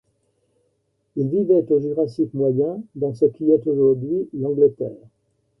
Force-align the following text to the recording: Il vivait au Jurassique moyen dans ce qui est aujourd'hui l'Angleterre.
Il 1.15 1.29
vivait 1.29 1.71
au 1.71 1.79
Jurassique 1.79 2.33
moyen 2.33 2.81
dans 2.95 3.13
ce 3.13 3.25
qui 3.25 3.51
est 3.51 3.67
aujourd'hui 3.67 4.29
l'Angleterre. 4.33 4.97